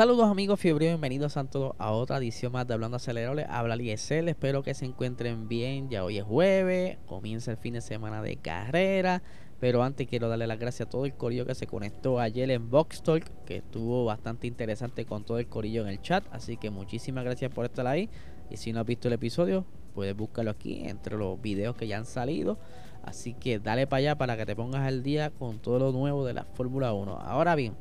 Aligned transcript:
Saludos 0.00 0.30
amigos 0.30 0.58
fiebre, 0.58 0.86
bienvenidos 0.86 1.36
a 1.36 1.44
todos 1.44 1.74
a 1.76 1.90
otra 1.90 2.16
edición 2.16 2.52
más 2.52 2.66
de 2.66 2.72
Hablando 2.72 2.96
Acelerable. 2.96 3.44
Habla 3.50 3.76
Liesel, 3.76 4.30
espero 4.30 4.62
que 4.62 4.72
se 4.72 4.86
encuentren 4.86 5.46
bien. 5.46 5.90
Ya 5.90 6.02
hoy 6.04 6.16
es 6.16 6.24
jueves, 6.24 6.96
comienza 7.04 7.50
el 7.50 7.58
fin 7.58 7.74
de 7.74 7.82
semana 7.82 8.22
de 8.22 8.36
carrera. 8.36 9.22
Pero 9.60 9.82
antes 9.82 10.08
quiero 10.08 10.30
darle 10.30 10.46
las 10.46 10.58
gracias 10.58 10.86
a 10.86 10.90
todo 10.90 11.04
el 11.04 11.12
corillo 11.12 11.44
que 11.44 11.54
se 11.54 11.66
conectó 11.66 12.18
ayer 12.18 12.50
en 12.50 12.70
Box 12.70 13.02
Talk, 13.02 13.26
que 13.44 13.58
estuvo 13.58 14.06
bastante 14.06 14.46
interesante 14.46 15.04
con 15.04 15.24
todo 15.24 15.38
el 15.38 15.48
corillo 15.48 15.82
en 15.82 15.88
el 15.88 16.00
chat. 16.00 16.24
Así 16.32 16.56
que 16.56 16.70
muchísimas 16.70 17.22
gracias 17.22 17.52
por 17.52 17.66
estar 17.66 17.86
ahí. 17.86 18.08
Y 18.48 18.56
si 18.56 18.72
no 18.72 18.80
has 18.80 18.86
visto 18.86 19.08
el 19.08 19.12
episodio, 19.12 19.66
puedes 19.94 20.16
buscarlo 20.16 20.50
aquí 20.50 20.80
entre 20.88 21.18
los 21.18 21.38
videos 21.42 21.76
que 21.76 21.86
ya 21.86 21.98
han 21.98 22.06
salido. 22.06 22.56
Así 23.02 23.34
que 23.34 23.58
dale 23.58 23.86
para 23.86 23.98
allá 23.98 24.16
para 24.16 24.38
que 24.38 24.46
te 24.46 24.56
pongas 24.56 24.80
al 24.80 25.02
día 25.02 25.28
con 25.28 25.58
todo 25.58 25.78
lo 25.78 25.92
nuevo 25.92 26.24
de 26.24 26.32
la 26.32 26.44
Fórmula 26.44 26.94
1. 26.94 27.18
Ahora 27.20 27.54
bien. 27.54 27.74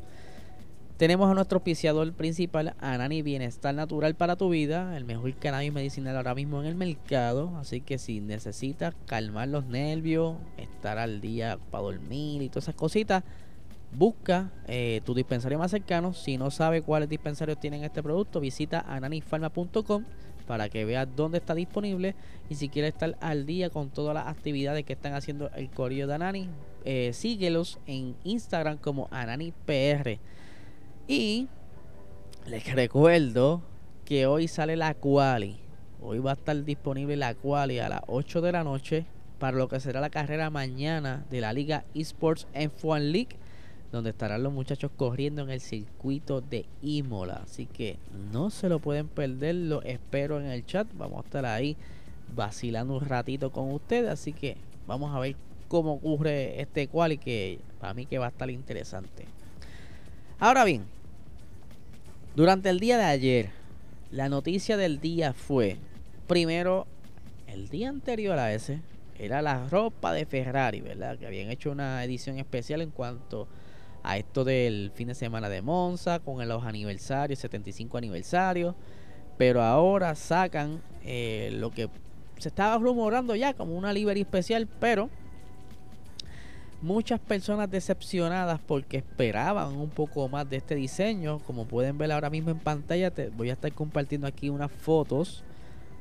Tenemos 1.00 1.32
a 1.32 1.34
nuestro 1.34 1.60
auspiciador 1.60 2.12
principal, 2.12 2.76
Anani 2.82 3.22
Bienestar 3.22 3.74
Natural 3.74 4.16
para 4.16 4.36
tu 4.36 4.50
vida, 4.50 4.98
el 4.98 5.06
mejor 5.06 5.34
cannabis 5.36 5.72
medicinal 5.72 6.18
ahora 6.18 6.36
mismo 6.36 6.60
en 6.60 6.68
el 6.68 6.76
mercado. 6.76 7.56
Así 7.56 7.80
que 7.80 7.98
si 7.98 8.20
necesitas 8.20 8.94
calmar 9.06 9.48
los 9.48 9.66
nervios, 9.66 10.36
estar 10.58 10.98
al 10.98 11.22
día 11.22 11.58
para 11.72 11.84
dormir 11.84 12.42
y 12.42 12.50
todas 12.50 12.66
esas 12.66 12.76
cositas, 12.76 13.24
busca 13.94 14.52
eh, 14.68 15.00
tu 15.06 15.14
dispensario 15.14 15.58
más 15.58 15.72
cercano. 15.72 16.14
Si 16.14 16.38
no 16.38 16.52
sabes 16.52 16.82
cuáles 16.82 17.08
dispensarios 17.08 17.62
tienen 17.62 17.86
este 17.86 18.04
producto, 18.04 18.42
visita 18.42 18.84
ananifarma.com 18.86 20.04
para 20.48 20.68
que 20.68 20.84
veas 20.84 21.08
dónde 21.16 21.38
está 21.38 21.56
disponible. 21.56 22.14
Y 22.50 22.56
si 22.56 22.68
quieres 22.68 22.92
estar 22.92 23.16
al 23.22 23.46
día 23.46 23.70
con 23.70 23.90
todas 23.90 24.14
las 24.14 24.28
actividades 24.28 24.84
que 24.84 24.92
están 24.92 25.14
haciendo 25.14 25.50
el 25.52 25.70
Corillo 25.70 26.08
de 26.08 26.16
Anani, 26.16 26.50
eh, 26.84 27.12
síguelos 27.14 27.80
en 27.88 28.18
Instagram 28.26 28.80
como 28.80 29.08
AnaniPR. 29.12 30.20
Y 31.12 31.48
les 32.46 32.72
recuerdo 32.72 33.64
que 34.06 34.28
hoy 34.28 34.48
sale 34.48 34.76
la 34.76 34.94
quali. 34.94 35.58
Hoy 36.04 36.20
va 36.20 36.30
a 36.30 36.34
estar 36.36 36.64
disponible 36.64 37.18
la 37.18 37.34
quali 37.34 37.80
a 37.80 37.90
las 37.90 38.02
8 38.06 38.42
de 38.42 38.52
la 38.52 38.64
noche 38.64 39.08
para 39.40 39.58
lo 39.58 39.68
que 39.68 39.80
será 39.80 40.02
la 40.02 40.12
carrera 40.12 40.52
mañana 40.52 41.26
de 41.32 41.42
la 41.42 41.52
Liga 41.52 41.84
Esports 41.96 42.46
F1 42.54 43.00
League, 43.12 43.38
donde 43.92 44.12
estarán 44.12 44.44
los 44.44 44.54
muchachos 44.54 44.92
corriendo 44.96 45.42
en 45.42 45.50
el 45.50 45.62
circuito 45.62 46.42
de 46.42 46.68
Imola. 46.84 47.42
Así 47.44 47.66
que 47.66 47.98
no 48.32 48.52
se 48.52 48.70
lo 48.70 48.78
pueden 48.78 49.08
perder, 49.08 49.56
lo 49.56 49.82
espero 49.82 50.40
en 50.40 50.46
el 50.46 50.64
chat. 50.64 50.88
Vamos 50.94 51.24
a 51.24 51.26
estar 51.26 51.46
ahí 51.48 51.76
vacilando 52.36 52.96
un 52.96 53.04
ratito 53.04 53.52
con 53.52 53.72
ustedes, 53.72 54.12
así 54.12 54.32
que 54.32 54.58
vamos 54.86 55.16
a 55.16 55.20
ver 55.20 55.36
cómo 55.70 55.94
ocurre 55.94 56.62
este 56.62 56.88
quali 56.88 57.18
que 57.18 57.58
para 57.80 57.96
mí 57.96 58.06
que 58.06 58.20
va 58.20 58.28
a 58.28 58.30
estar 58.30 58.52
interesante. 58.52 59.26
Ahora 60.42 60.64
bien, 60.64 60.86
durante 62.40 62.70
el 62.70 62.80
día 62.80 62.98
de 62.98 63.04
ayer, 63.04 63.50
la 64.12 64.30
noticia 64.30 64.78
del 64.78 65.02
día 65.02 65.34
fue, 65.34 65.76
primero, 66.26 66.88
el 67.48 67.68
día 67.68 67.90
anterior 67.90 68.40
a 68.40 68.54
ese, 68.54 68.80
era 69.18 69.42
la 69.42 69.68
ropa 69.68 70.14
de 70.14 70.26
Ferrari, 70.26 70.80
¿verdad? 70.80 71.18
Que 71.18 71.28
habían 71.28 71.50
hecho 71.50 71.70
una 71.70 72.02
edición 72.02 72.40
especial 72.40 72.80
en 72.80 72.92
cuanto 72.92 73.50
a 74.04 74.18
esto 74.18 74.46
del 74.46 74.94
fin 74.96 75.10
de 75.10 75.16
semana 75.16 75.50
de 75.50 75.62
Monza, 75.62 76.20
con 76.20 76.48
los 76.48 76.64
aniversarios, 76.64 77.40
75 77.40 77.98
aniversarios. 77.98 78.74
Pero 79.38 79.62
ahora 79.62 80.16
sacan 80.16 80.82
eh, 81.04 81.50
lo 81.52 81.72
que 81.72 81.90
se 82.38 82.48
estaba 82.48 82.78
rumorando 82.78 83.36
ya 83.36 83.54
como 83.54 83.78
una 83.78 83.92
livery 83.92 84.22
especial, 84.22 84.66
pero 84.80 85.10
muchas 86.82 87.20
personas 87.20 87.70
decepcionadas 87.70 88.60
porque 88.60 88.98
esperaban 88.98 89.76
un 89.76 89.90
poco 89.90 90.28
más 90.30 90.50
de 90.50 90.58
este 90.58 90.76
diseño. 90.76 91.40
Como 91.40 91.66
pueden 91.66 91.98
ver 91.98 92.12
ahora 92.12 92.30
mismo 92.30 92.52
en 92.52 92.60
pantalla, 92.60 93.12
voy 93.36 93.50
a 93.50 93.54
estar 93.54 93.72
compartiendo 93.74 94.28
aquí 94.28 94.50
unas 94.50 94.72
fotos 94.72 95.44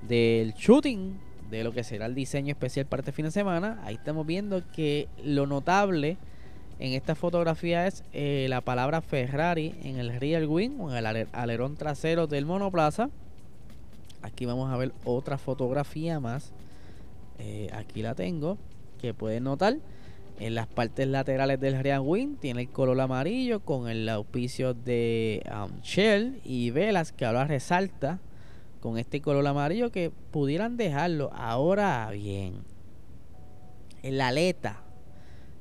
del 0.03 0.53
shooting 0.55 1.19
de 1.51 1.65
lo 1.65 1.73
que 1.73 1.83
será 1.83 2.07
el 2.07 2.15
diseño 2.15 2.51
especial 2.51 2.87
para 2.87 3.01
este 3.01 3.13
fin 3.13 3.25
de 3.25 3.31
semana. 3.31 3.81
Ahí 3.85 3.95
estamos 3.95 4.27
viendo 4.27 4.63
que 4.73 5.09
lo 5.25 5.47
notable 5.47 6.17
en 6.79 6.93
esta 6.93 7.15
fotografía 7.15 7.87
es 7.87 8.05
eh, 8.13 8.47
la 8.49 8.61
palabra 8.61 9.01
Ferrari 9.01 9.75
en 9.83 9.97
el 9.97 10.15
rear 10.21 10.47
wing 10.47 10.79
o 10.79 10.91
en 10.91 10.97
el 10.97 11.27
alerón 11.33 11.77
trasero 11.77 12.27
del 12.27 12.47
monoplaza. 12.47 13.11
Aquí 14.23 14.47
vamos 14.47 14.71
a 14.71 14.77
ver 14.77 14.93
otra 15.05 15.39
fotografía 15.39 16.21
más. 16.21 16.53
Eh, 17.39 17.71
aquí 17.73 18.03
la 18.03 18.15
tengo 18.15 18.59
que 19.01 19.15
pueden 19.15 19.45
notar 19.45 19.79
en 20.41 20.55
las 20.55 20.67
partes 20.67 21.07
laterales 21.09 21.61
del 21.61 21.83
Real 21.83 22.01
Wing 22.01 22.37
tiene 22.37 22.63
el 22.63 22.71
color 22.71 23.01
amarillo 23.01 23.61
con 23.61 23.89
el 23.89 24.09
auspicio 24.09 24.75
de 24.75 25.43
um, 25.53 25.81
Shell 25.83 26.41
y 26.45 26.71
velas 26.71 27.13
que 27.13 27.25
ahora 27.25 27.45
resalta 27.45 28.21
con 28.81 28.99
este 28.99 29.21
color 29.21 29.47
amarillo 29.47 29.91
que 29.91 30.11
pudieran 30.31 30.77
dejarlo. 30.77 31.31
Ahora 31.35 32.09
bien, 32.13 32.63
en 34.03 34.19
la 34.19 34.29
aleta 34.29 34.83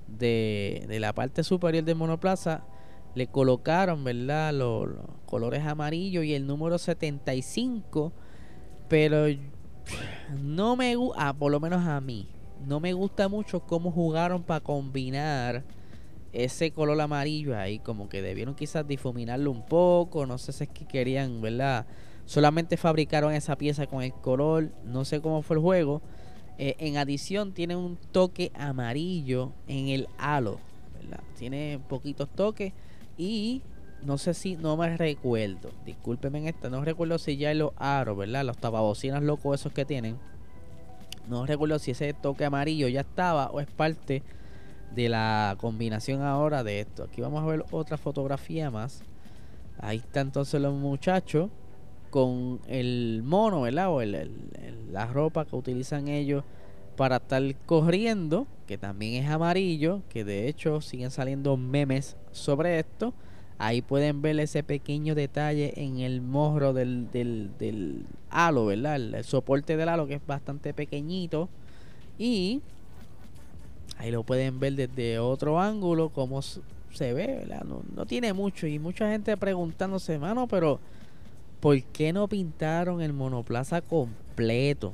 de, 0.08 0.86
la 1.00 1.14
parte 1.14 1.44
superior 1.44 1.84
del 1.84 1.96
monoplaza 1.96 2.64
le 3.16 3.28
colocaron, 3.28 4.04
¿verdad? 4.04 4.54
Los, 4.54 4.90
los 4.90 5.06
colores 5.26 5.66
amarillos 5.66 6.24
y 6.24 6.36
el 6.36 6.46
número 6.46 6.78
75, 6.78 8.14
pero 8.88 9.26
no 10.40 10.76
me 10.76 10.96
gusta, 10.96 11.30
ah, 11.30 11.34
por 11.34 11.52
lo 11.52 11.60
menos 11.60 11.86
a 11.88 12.00
mí, 12.00 12.28
no 12.66 12.80
me 12.80 12.94
gusta 12.94 13.28
mucho 13.28 13.62
cómo 13.62 13.92
jugaron 13.92 14.44
para 14.44 14.62
combinar 14.62 15.64
ese 16.34 16.72
color 16.72 17.00
amarillo 17.00 17.58
ahí. 17.58 17.80
Como 17.80 18.10
que 18.10 18.22
debieron 18.22 18.56
quizás 18.56 18.88
difuminarlo 18.88 19.52
un 19.52 19.66
poco. 19.66 20.26
No 20.26 20.38
sé 20.38 20.52
si 20.52 20.64
es 20.64 20.70
que 20.70 20.86
querían, 20.86 21.42
¿verdad? 21.42 21.86
Solamente 22.26 22.78
fabricaron 22.78 23.34
esa 23.34 23.58
pieza 23.58 23.88
con 23.88 24.04
el 24.04 24.14
color. 24.14 24.70
No 24.84 25.06
sé 25.06 25.22
cómo 25.22 25.42
fue 25.42 25.58
el 25.58 25.62
juego. 25.62 26.02
Eh, 26.58 26.76
en 26.80 26.98
adición 26.98 27.54
tiene 27.54 27.76
un 27.76 27.98
toque 28.12 28.52
amarillo 28.56 29.54
en 29.68 29.90
el 29.90 30.08
halo. 30.18 30.60
¿verdad? 31.02 31.24
Tiene 31.38 31.80
poquitos 31.88 32.30
toques. 32.30 32.74
Y 33.18 33.62
no 34.04 34.18
sé 34.18 34.34
si, 34.34 34.56
no 34.58 34.78
me 34.78 34.96
recuerdo. 34.96 35.72
Discúlpenme 35.86 36.40
en 36.40 36.48
esta. 36.48 36.70
No 36.70 36.84
recuerdo 36.84 37.18
si 37.18 37.38
ya 37.38 37.54
los 37.54 37.72
aros, 37.78 38.18
¿verdad? 38.18 38.46
Los 38.46 38.58
tababocinas 38.58 39.24
locos 39.24 39.60
esos 39.60 39.74
que 39.74 39.86
tienen 39.86 40.18
no 41.30 41.46
recuerdo 41.46 41.80
si 41.80 41.92
ese 41.92 42.14
toque 42.14 42.46
amarillo 42.46 42.88
ya 42.88 43.02
estaba 43.02 43.50
o 43.52 43.60
es 43.60 43.68
parte 43.68 44.24
de 44.96 45.10
la 45.10 45.56
combinación 45.60 46.22
ahora 46.22 46.64
de 46.64 46.80
esto. 46.80 47.04
Aquí 47.04 47.22
vamos 47.22 47.44
a 47.44 47.48
ver 47.48 47.66
otra 47.72 47.98
fotografía 47.98 48.72
más. 48.72 49.04
Ahí 49.80 49.98
está 49.98 50.22
entonces 50.22 50.60
los 50.62 50.74
muchachos 50.74 51.50
con 52.10 52.60
el 52.68 53.22
mono, 53.24 53.62
¿verdad? 53.62 53.90
O 53.92 54.02
el, 54.02 54.50
la 54.92 55.06
ropa 55.06 55.46
que 55.46 55.56
utilizan 55.56 56.08
ellos 56.08 56.44
para 56.96 57.18
estar 57.18 57.44
corriendo, 57.66 58.48
que 58.66 58.78
también 58.78 59.24
es 59.24 59.30
amarillo, 59.30 60.02
que 60.10 60.24
de 60.24 60.48
hecho 60.48 60.82
siguen 60.82 61.12
saliendo 61.12 61.58
memes 61.58 62.18
sobre 62.32 62.80
esto. 62.80 63.14
Ahí 63.60 63.82
pueden 63.82 64.22
ver 64.22 64.40
ese 64.40 64.62
pequeño 64.62 65.16
detalle 65.16 65.74
en 65.78 66.00
el 66.00 66.22
morro 66.22 66.74
del, 66.74 67.12
del, 67.12 68.06
halo, 68.30 68.68
¿verdad? 68.68 68.98
El, 68.98 69.24
soporte 69.24 69.78
del 69.78 69.90
halo 69.90 70.06
que 70.06 70.16
es 70.16 70.26
bastante 70.28 70.74
pequeñito. 70.76 71.50
Y 72.20 72.62
ahí 73.98 74.12
lo 74.12 74.24
pueden 74.24 74.60
ver 74.60 74.76
desde 74.76 75.18
otro 75.18 75.60
ángulo, 75.60 76.10
como 76.10 76.42
se 76.42 77.14
ve, 77.14 77.28
¿verdad? 77.48 77.64
No, 77.64 77.82
no 77.96 78.06
tiene 78.06 78.32
mucho. 78.34 78.68
Y 78.68 78.78
mucha 78.78 79.10
gente 79.10 79.36
preguntándose, 79.38 80.20
mano, 80.20 80.48
pero 80.48 80.80
¿por 81.60 81.82
qué 81.84 82.14
no 82.14 82.28
pintaron 82.28 83.02
el 83.02 83.14
monoplaza 83.14 83.82
completo? 83.82 84.94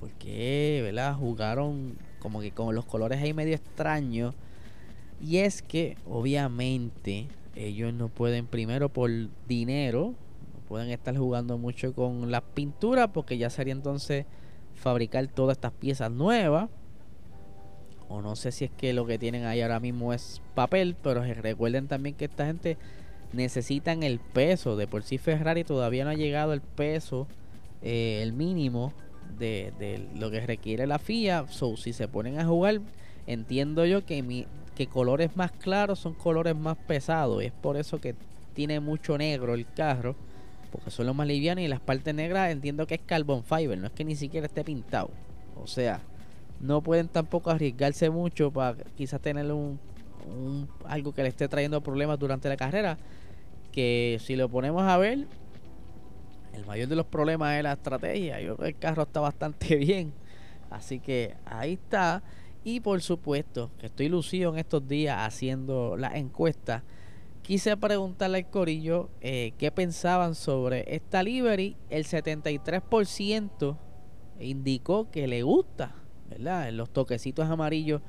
¿Por 0.00 0.10
qué, 0.10 0.80
verdad? 0.82 1.14
Jugaron 1.14 1.96
como 2.18 2.40
que 2.40 2.50
con 2.50 2.74
los 2.74 2.84
colores 2.84 3.22
ahí 3.22 3.32
medio 3.32 3.54
extraños. 3.54 4.34
Y 5.22 5.38
es 5.38 5.62
que, 5.62 5.96
obviamente, 6.04 7.28
ellos 7.56 7.92
no 7.94 8.08
pueden 8.08 8.46
primero 8.46 8.90
por 8.90 9.10
dinero, 9.48 10.14
no 10.54 10.60
pueden 10.68 10.90
estar 10.90 11.16
jugando 11.16 11.58
mucho 11.58 11.94
con 11.94 12.30
las 12.30 12.42
pinturas 12.42 13.08
porque 13.12 13.38
ya 13.38 13.50
sería 13.50 13.72
entonces 13.72 14.26
fabricar 14.74 15.26
todas 15.28 15.56
estas 15.56 15.72
piezas 15.72 16.10
nuevas. 16.10 16.68
O 18.08 18.22
no 18.22 18.36
sé 18.36 18.52
si 18.52 18.66
es 18.66 18.70
que 18.70 18.92
lo 18.92 19.04
que 19.06 19.18
tienen 19.18 19.46
ahí 19.46 19.62
ahora 19.62 19.80
mismo 19.80 20.12
es 20.12 20.40
papel, 20.54 20.94
pero 21.02 21.22
recuerden 21.22 21.88
también 21.88 22.14
que 22.14 22.26
esta 22.26 22.46
gente 22.46 22.76
necesitan 23.32 24.02
el 24.02 24.20
peso. 24.20 24.76
De 24.76 24.86
por 24.86 25.02
sí 25.02 25.18
Ferrari 25.18 25.64
todavía 25.64 26.04
no 26.04 26.10
ha 26.10 26.14
llegado 26.14 26.52
el 26.52 26.60
peso, 26.60 27.26
eh, 27.82 28.20
el 28.22 28.32
mínimo 28.32 28.92
de, 29.38 29.72
de, 29.78 30.08
lo 30.14 30.30
que 30.30 30.40
requiere 30.40 30.86
la 30.86 30.98
FIA. 30.98 31.46
So, 31.48 31.76
si 31.76 31.92
se 31.92 32.06
ponen 32.06 32.38
a 32.38 32.46
jugar, 32.46 32.80
entiendo 33.26 33.84
yo 33.86 34.04
que, 34.04 34.22
mi, 34.22 34.46
que 34.76 34.86
colores 34.86 35.36
más 35.36 35.50
claros 35.50 35.98
son 35.98 36.14
colores 36.14 36.54
más 36.54 36.76
pesados. 36.76 37.42
Y 37.42 37.46
es 37.46 37.52
por 37.52 37.76
eso 37.76 38.00
que 38.00 38.14
tiene 38.54 38.78
mucho 38.78 39.18
negro 39.18 39.54
el 39.54 39.66
carro. 39.66 40.14
Porque 40.70 40.90
son 40.90 41.06
los 41.06 41.16
más 41.16 41.26
livianos 41.26 41.64
y 41.64 41.68
las 41.68 41.80
partes 41.80 42.14
negras 42.14 42.50
entiendo 42.50 42.86
que 42.86 42.94
es 42.96 43.00
carbon 43.00 43.42
fiber. 43.42 43.78
No 43.78 43.86
es 43.86 43.92
que 43.92 44.04
ni 44.04 44.14
siquiera 44.14 44.46
esté 44.46 44.62
pintado. 44.62 45.10
O 45.56 45.66
sea, 45.66 46.00
no 46.60 46.82
pueden 46.82 47.08
tampoco 47.08 47.50
arriesgarse 47.50 48.10
mucho 48.10 48.52
para 48.52 48.76
quizás 48.96 49.20
tener 49.20 49.50
un, 49.50 49.80
algo 50.84 51.12
que 51.12 51.22
le 51.22 51.28
esté 51.28 51.48
trayendo 51.48 51.80
problemas 51.80 52.18
durante 52.18 52.48
la 52.48 52.56
carrera. 52.56 52.98
Que 53.72 54.18
si 54.22 54.36
lo 54.36 54.48
ponemos 54.48 54.82
a 54.82 54.98
ver, 54.98 55.26
el 56.52 56.66
mayor 56.66 56.88
de 56.88 56.96
los 56.96 57.06
problemas 57.06 57.56
es 57.56 57.62
la 57.62 57.72
estrategia. 57.72 58.40
Yo 58.40 58.56
creo 58.56 58.66
que 58.66 58.74
el 58.74 58.78
carro 58.78 59.04
está 59.04 59.20
bastante 59.20 59.76
bien. 59.76 60.12
Así 60.70 61.00
que 61.00 61.34
ahí 61.46 61.74
está. 61.74 62.22
Y 62.68 62.80
por 62.80 63.00
supuesto, 63.00 63.70
que 63.78 63.86
estoy 63.86 64.08
lucido 64.08 64.52
en 64.52 64.58
estos 64.58 64.88
días 64.88 65.18
haciendo 65.20 65.96
la 65.96 66.18
encuesta. 66.18 66.82
Quise 67.42 67.76
preguntarle 67.76 68.38
al 68.38 68.50
Corillo 68.50 69.08
eh, 69.20 69.52
qué 69.56 69.70
pensaban 69.70 70.34
sobre 70.34 70.84
esta 70.92 71.22
livery. 71.22 71.76
El 71.90 72.06
73% 72.06 73.76
indicó 74.40 75.08
que 75.12 75.28
le 75.28 75.44
gusta, 75.44 75.94
¿verdad? 76.28 76.72
Los 76.72 76.90
toquecitos 76.90 77.48
amarillos 77.48 78.02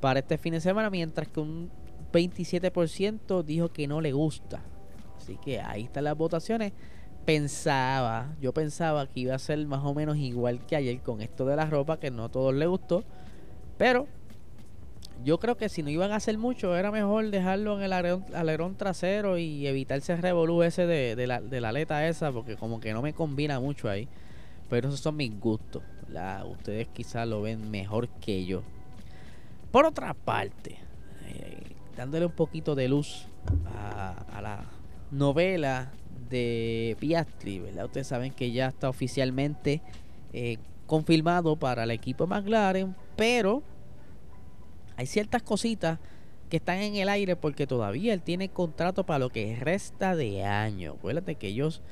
para 0.00 0.20
este 0.20 0.38
fin 0.38 0.54
de 0.54 0.62
semana, 0.62 0.88
mientras 0.88 1.28
que 1.28 1.40
un 1.40 1.70
27% 2.10 3.42
dijo 3.44 3.68
que 3.68 3.86
no 3.86 4.00
le 4.00 4.12
gusta. 4.12 4.62
Así 5.18 5.36
que 5.36 5.60
ahí 5.60 5.82
están 5.82 6.04
las 6.04 6.16
votaciones. 6.16 6.72
Pensaba, 7.26 8.34
yo 8.40 8.54
pensaba 8.54 9.06
que 9.06 9.20
iba 9.20 9.34
a 9.34 9.38
ser 9.38 9.66
más 9.66 9.84
o 9.84 9.92
menos 9.92 10.16
igual 10.16 10.64
que 10.64 10.76
ayer 10.76 10.98
con 11.02 11.20
esto 11.20 11.44
de 11.44 11.56
la 11.56 11.66
ropa, 11.66 12.00
que 12.00 12.10
no 12.10 12.24
a 12.24 12.28
todos 12.30 12.54
les 12.54 12.68
gustó. 12.68 13.04
Pero 13.78 14.06
yo 15.24 15.38
creo 15.38 15.56
que 15.56 15.68
si 15.68 15.82
no 15.82 15.90
iban 15.90 16.12
a 16.12 16.16
hacer 16.16 16.36
mucho, 16.36 16.76
era 16.76 16.90
mejor 16.90 17.30
dejarlo 17.30 17.78
en 17.78 17.84
el 17.84 17.92
alerón, 17.92 18.76
trasero 18.76 19.38
y 19.38 19.66
evitarse 19.66 20.12
el 20.12 20.22
revolú 20.22 20.62
ese 20.62 20.86
de, 20.86 21.16
de, 21.16 21.26
la, 21.26 21.40
de 21.40 21.60
la 21.60 21.70
aleta 21.70 22.06
esa, 22.06 22.30
porque 22.32 22.56
como 22.56 22.80
que 22.80 22.92
no 22.92 23.02
me 23.02 23.14
combina 23.14 23.58
mucho 23.60 23.88
ahí. 23.88 24.08
Pero 24.68 24.88
esos 24.88 25.00
son 25.00 25.16
mis 25.16 25.38
gustos. 25.40 25.82
La, 26.08 26.44
ustedes 26.44 26.88
quizás 26.88 27.26
lo 27.26 27.42
ven 27.42 27.70
mejor 27.70 28.08
que 28.08 28.44
yo. 28.44 28.62
Por 29.70 29.86
otra 29.86 30.14
parte, 30.14 30.76
eh, 31.26 31.58
dándole 31.96 32.26
un 32.26 32.32
poquito 32.32 32.74
de 32.74 32.88
luz 32.88 33.26
a, 33.74 34.40
la 34.42 34.64
novela 35.10 35.90
de 36.30 36.96
Piastri, 37.00 37.58
¿verdad? 37.58 37.86
Ustedes 37.86 38.06
saben 38.06 38.32
que 38.32 38.52
ya 38.52 38.68
está 38.68 38.88
oficialmente 38.88 39.82
eh, 40.32 40.58
confirmado 40.88 41.54
para 41.54 41.84
el 41.84 41.92
equipo 41.92 42.26
McLaren, 42.26 42.96
pero 43.14 43.62
hay 44.96 45.06
ciertas 45.06 45.42
cositas 45.42 46.00
que 46.48 46.56
están 46.56 46.78
en 46.78 46.96
el 46.96 47.10
aire 47.10 47.36
porque 47.36 47.66
todavía 47.66 48.14
él 48.14 48.22
tiene 48.22 48.48
contrato 48.48 49.04
para 49.04 49.20
lo 49.20 49.28
que 49.28 49.54
resta 49.60 50.16
de 50.16 50.44
año. 50.44 50.94
Acuérdate 50.94 51.34
que 51.34 51.48
ellos 51.48 51.82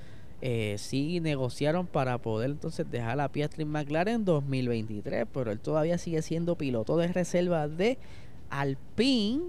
eh, 0.40 0.76
sí 0.78 1.20
negociaron 1.20 1.86
para 1.86 2.16
poder 2.18 2.50
entonces 2.50 2.90
dejar 2.90 3.20
a 3.20 3.28
Piastri 3.28 3.66
McLaren 3.66 4.14
en 4.14 4.24
2023, 4.24 5.26
pero 5.32 5.52
él 5.52 5.60
todavía 5.60 5.98
sigue 5.98 6.22
siendo 6.22 6.56
piloto 6.56 6.96
de 6.96 7.08
reserva 7.08 7.68
de 7.68 7.98
Alpine 8.48 9.42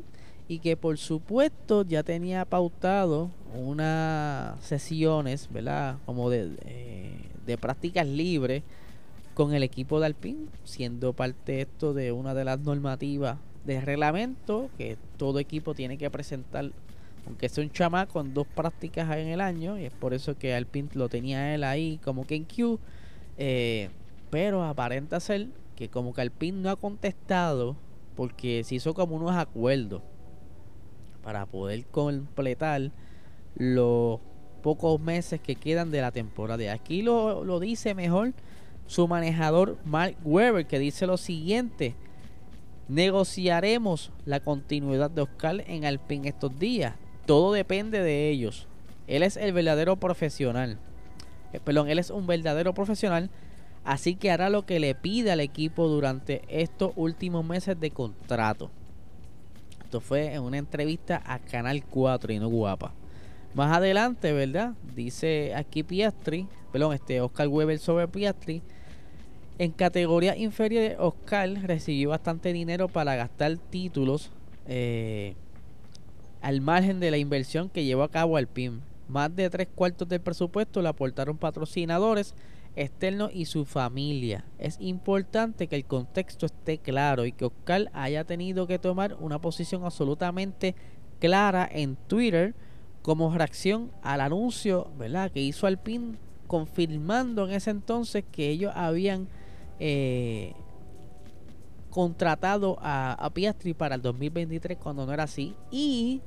y 0.49 0.59
que 0.59 0.75
por 0.75 0.97
supuesto 0.97 1.83
ya 1.83 2.03
tenía 2.03 2.43
pautado 2.43 3.31
unas 3.55 4.61
sesiones, 4.61 5.47
¿verdad? 5.49 5.99
Como 6.05 6.29
de, 6.29 6.49
de 7.45 7.57
prácticas 7.57 8.05
libres 8.05 8.63
con 9.37 9.53
el 9.53 9.61
equipo 9.61 9.99
de 9.99 10.07
Alpine, 10.07 10.47
siendo 10.63 11.13
parte 11.13 11.61
esto 11.61 11.93
de 11.93 12.11
una 12.11 12.33
de 12.33 12.43
las 12.43 12.59
normativas 12.59 13.37
de 13.65 13.79
reglamento 13.79 14.71
que 14.79 14.97
todo 15.15 15.37
equipo 15.37 15.75
tiene 15.75 15.99
que 15.99 16.09
presentar 16.09 16.71
aunque 17.27 17.47
sea 17.47 17.63
un 17.63 17.69
chamaco 17.69 18.13
con 18.13 18.33
dos 18.33 18.47
prácticas 18.47 19.15
en 19.15 19.27
el 19.27 19.39
año, 19.39 19.77
y 19.77 19.85
es 19.85 19.93
por 19.93 20.15
eso 20.15 20.35
que 20.39 20.55
Alpine 20.55 20.89
lo 20.95 21.07
tenía 21.07 21.53
él 21.53 21.63
ahí 21.63 21.99
como 22.03 22.25
que 22.25 22.33
en 22.33 22.45
Q, 22.45 22.79
eh, 23.37 23.89
pero 24.31 24.63
aparenta 24.63 25.19
ser 25.19 25.49
que 25.75 25.87
como 25.87 26.15
que 26.15 26.21
Alpine 26.21 26.59
no 26.59 26.71
ha 26.71 26.75
contestado 26.75 27.75
porque 28.15 28.63
se 28.63 28.73
hizo 28.73 28.95
como 28.95 29.17
unos 29.17 29.35
acuerdos 29.35 30.01
para 31.21 31.45
poder 31.45 31.85
completar 31.85 32.89
los 33.55 34.19
pocos 34.63 34.99
meses 34.99 35.39
que 35.39 35.55
quedan 35.55 35.91
de 35.91 36.01
la 36.01 36.11
temporada. 36.11 36.73
Aquí 36.73 37.03
lo, 37.03 37.43
lo 37.43 37.59
dice 37.59 37.93
mejor 37.93 38.33
su 38.87 39.07
manejador 39.07 39.77
Mark 39.85 40.15
Webber, 40.23 40.65
que 40.65 40.79
dice 40.79 41.05
lo 41.05 41.17
siguiente. 41.17 41.95
Negociaremos 42.87 44.11
la 44.25 44.39
continuidad 44.39 45.11
de 45.11 45.21
Oscar 45.21 45.63
en 45.67 45.85
Alpine 45.85 46.29
estos 46.29 46.57
días. 46.57 46.95
Todo 47.25 47.51
depende 47.51 48.01
de 48.01 48.29
ellos. 48.29 48.67
Él 49.07 49.23
es 49.23 49.37
el 49.37 49.53
verdadero 49.53 49.97
profesional. 49.97 50.77
Eh, 51.53 51.59
perdón, 51.63 51.89
él 51.89 51.99
es 51.99 52.09
un 52.09 52.27
verdadero 52.27 52.73
profesional. 52.73 53.29
Así 53.83 54.15
que 54.15 54.31
hará 54.31 54.49
lo 54.49 54.65
que 54.65 54.79
le 54.79 54.95
pida 54.95 55.33
al 55.33 55.39
equipo 55.39 55.87
durante 55.87 56.41
estos 56.49 56.91
últimos 56.95 57.45
meses 57.45 57.79
de 57.79 57.91
contrato. 57.91 58.69
Esto 59.83 60.01
fue 60.01 60.33
en 60.33 60.43
una 60.43 60.57
entrevista 60.57 61.21
a 61.25 61.39
Canal 61.39 61.83
4 61.85 62.33
y 62.33 62.39
no 62.39 62.49
guapa. 62.49 62.93
Más 63.53 63.75
adelante, 63.75 64.33
¿verdad? 64.33 64.73
Dice 64.93 65.55
aquí 65.55 65.83
Piastri, 65.83 66.47
perdón, 66.71 66.93
este 66.93 67.21
Oscar 67.21 67.47
Weber 67.47 67.79
sobre 67.79 68.07
Piastri. 68.07 68.61
En 69.59 69.71
categoría 69.71 70.37
inferior, 70.37 70.95
Oscar 70.99 71.49
recibió 71.63 72.09
bastante 72.09 72.53
dinero 72.53 72.87
para 72.87 73.15
gastar 73.15 73.57
títulos. 73.57 74.31
Eh, 74.67 75.35
al 76.41 76.61
margen 76.61 76.99
de 76.99 77.11
la 77.11 77.17
inversión 77.17 77.69
que 77.69 77.83
llevó 77.83 78.03
a 78.03 78.11
cabo 78.11 78.37
Alpine. 78.37 78.79
Más 79.07 79.35
de 79.35 79.49
tres 79.49 79.67
cuartos 79.73 80.07
del 80.07 80.21
presupuesto 80.21 80.81
le 80.81 80.89
aportaron 80.89 81.37
patrocinadores 81.37 82.35
externos 82.75 83.31
y 83.33 83.45
su 83.45 83.65
familia. 83.65 84.45
Es 84.59 84.77
importante 84.79 85.67
que 85.67 85.75
el 85.75 85.85
contexto 85.85 86.45
esté 86.45 86.77
claro 86.77 87.25
y 87.25 87.31
que 87.31 87.45
Oscar 87.45 87.89
haya 87.93 88.23
tenido 88.23 88.67
que 88.67 88.77
tomar 88.77 89.15
una 89.19 89.39
posición 89.39 89.83
absolutamente 89.83 90.75
clara 91.19 91.67
en 91.71 91.95
Twitter 91.95 92.53
como 93.01 93.33
reacción 93.33 93.91
al 94.03 94.21
anuncio 94.21 94.91
¿verdad? 94.99 95.31
que 95.31 95.41
hizo 95.41 95.65
Alpine 95.65 96.17
confirmando 96.45 97.47
en 97.47 97.53
ese 97.55 97.71
entonces 97.71 98.23
que 98.31 98.49
ellos 98.49 98.71
habían 98.75 99.27
eh, 99.79 100.53
contratado 101.89 102.77
a, 102.79 103.29
Piastri 103.33 103.73
para 103.73 103.95
el 103.95 104.01
2023 104.01 104.77
cuando 104.77 105.05
no 105.05 105.13
era 105.13 105.23
así. 105.23 105.55
Y 105.71 106.21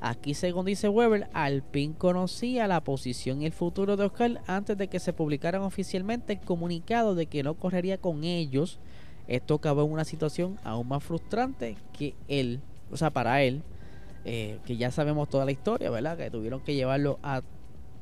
aquí, 0.00 0.34
según 0.34 0.64
dice 0.64 0.88
Weber, 0.88 1.28
Alpine 1.34 1.94
conocía 1.96 2.66
la 2.66 2.82
posición 2.82 3.42
y 3.42 3.46
el 3.46 3.52
futuro 3.52 3.96
de 3.96 4.04
Oscar 4.04 4.40
antes 4.46 4.78
de 4.78 4.88
que 4.88 4.98
se 4.98 5.12
publicaran 5.12 5.62
oficialmente 5.62 6.32
el 6.34 6.40
comunicado 6.40 7.14
de 7.14 7.26
que 7.26 7.42
no 7.42 7.54
correría 7.54 7.98
con 7.98 8.24
ellos. 8.24 8.78
Esto 9.28 9.54
acabó 9.54 9.84
en 9.84 9.92
una 9.92 10.04
situación 10.04 10.58
aún 10.64 10.88
más 10.88 11.04
frustrante 11.04 11.76
que 11.92 12.14
él, 12.28 12.60
o 12.90 12.96
sea, 12.96 13.10
para 13.10 13.42
él, 13.42 13.62
eh, 14.24 14.60
que 14.64 14.76
ya 14.76 14.90
sabemos 14.90 15.28
toda 15.28 15.44
la 15.44 15.52
historia, 15.52 15.90
¿verdad? 15.90 16.16
Que 16.16 16.30
tuvieron 16.30 16.60
que 16.60 16.74
llevarlo 16.74 17.18
a, 17.22 17.42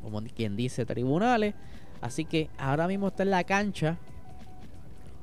como 0.03 0.23
quien 0.23 0.57
dice, 0.57 0.87
tribunales. 0.87 1.55
Así 2.01 2.25
que 2.25 2.49
ahora 2.57 2.87
mismo 2.87 3.09
está 3.09 3.25
en 3.25 3.31
la 3.31 3.45
cancha 3.45 3.99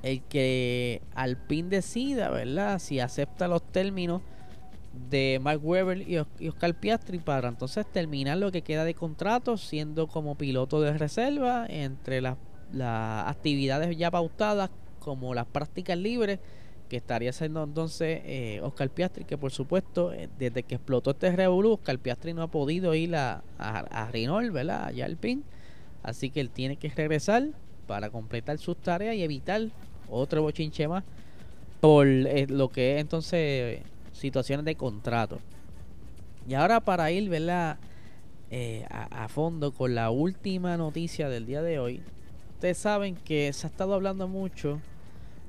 el 0.04 0.22
que 0.24 1.02
Alpine 1.16 1.70
decida, 1.70 2.30
¿verdad? 2.30 2.80
Si 2.80 3.00
acepta 3.00 3.48
los 3.48 3.64
términos 3.72 4.22
de 5.10 5.40
Mark 5.42 5.62
Webber 5.64 6.02
y 6.10 6.18
Oscar 6.48 6.74
Piastri 6.76 7.20
para 7.20 7.50
entonces 7.50 7.86
terminar 7.92 8.38
lo 8.38 8.52
que 8.52 8.62
queda 8.62 8.84
de 8.84 8.94
contrato 8.94 9.58
siendo 9.58 10.08
como 10.08 10.36
piloto 10.36 10.82
de 10.82 10.98
reserva 10.98 11.66
entre 11.70 12.22
las, 12.22 12.38
las 12.74 13.28
actividades 13.30 13.96
ya 13.96 14.12
pautadas 14.12 14.70
como 15.00 15.34
las 15.34 15.46
prácticas 15.46 15.98
libres 15.98 16.40
que 16.90 16.98
estaría 16.98 17.30
haciendo 17.30 17.64
entonces 17.64 18.22
eh, 18.26 18.60
Oscar 18.64 18.90
Piastri 18.90 19.26
que 19.26 19.38
por 19.38 19.52
supuesto 19.52 20.14
eh, 20.14 20.30
desde 20.40 20.64
que 20.64 20.76
explotó 20.76 21.12
este 21.12 21.32
revolú 21.36 21.74
Oscar 21.74 22.00
Piastri 22.00 22.34
no 22.34 22.42
ha 22.42 22.48
podido 22.48 22.96
ir 22.96 23.16
a, 23.16 23.44
a, 23.58 23.80
a 23.80 24.12
Renault, 24.12 24.52
¿verdad? 24.52 24.86
Allá 24.86 25.06
al 25.06 25.18
PIN 25.18 25.44
así 26.02 26.30
que 26.30 26.40
él 26.40 26.50
tiene 26.50 26.78
que 26.78 26.90
regresar 26.90 27.50
para 27.88 28.10
completar 28.10 28.58
sus 28.60 28.78
tareas 28.78 29.16
y 29.16 29.24
evitar 29.24 29.62
otro 30.10 30.44
bochinche 30.44 30.88
más 30.88 31.04
por 31.80 32.08
eh, 32.08 32.46
lo 32.48 32.70
que 32.70 32.96
es 32.96 33.02
entonces 33.02 33.82
situaciones 34.12 34.66
de 34.66 34.76
contrato. 34.76 35.40
Y 36.48 36.54
ahora 36.54 36.80
para 36.82 37.12
ir. 37.12 37.32
Eh, 38.50 38.86
a, 38.90 39.28
fondo 39.28 39.74
con 39.74 39.94
la 39.94 40.10
última 40.10 40.78
noticia 40.78 41.28
del 41.28 41.46
día 41.46 41.62
de 41.62 41.80
hoy. 41.80 42.02
Ustedes 42.54 42.78
saben 42.78 43.16
que 43.16 43.52
se 43.52 43.68
ha 43.68 43.70
estado 43.70 43.94
hablando 43.94 44.30
mucho, 44.30 44.80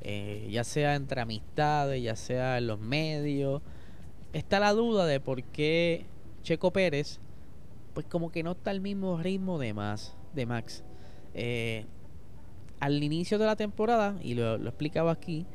eh, 0.00 0.49
ya 0.50 0.64
sea 0.64 0.97
entre 0.97 1.21
amistades, 1.21 2.02
ya 2.02 2.16
sea 2.16 2.59
en 2.59 2.66
los 2.66 2.80
medios. 2.80 3.62
Está 4.33 4.59
la 4.59 4.73
duda 4.73 5.07
de 5.07 5.21
por 5.21 5.45
qué 5.45 6.07
Checo 6.42 6.73
Pérez 6.73 7.21
pues 7.99 8.07
como 8.07 8.30
que 8.30 8.45
no 8.45 8.52
está 8.52 8.71
al 8.71 8.80
mismo 8.80 9.18
ritmo 9.21 9.59
de, 9.59 9.75
más, 9.75 10.14
de 10.33 10.47
Max. 10.47 10.85
Al 12.80 13.02
inicio 13.02 13.38
de 13.38 13.47
la 13.47 13.56
temporada, 13.56 14.16
y 14.23 14.35
lo, 14.35 14.56
explicaba 14.56 15.12
aquí, 15.12 15.47